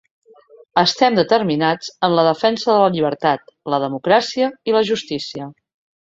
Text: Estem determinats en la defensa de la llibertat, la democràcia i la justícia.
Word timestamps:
Estem 0.81 1.17
determinats 1.17 1.91
en 2.07 2.15
la 2.19 2.23
defensa 2.27 2.71
de 2.71 2.77
la 2.83 2.87
llibertat, 2.95 3.43
la 3.73 3.79
democràcia 3.83 4.49
i 4.71 4.75
la 4.77 4.83
justícia. 4.89 5.51